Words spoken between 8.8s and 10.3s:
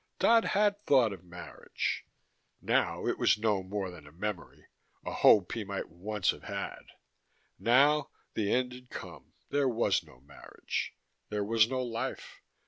come: there was no